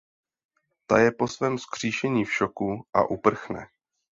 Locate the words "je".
0.99-1.11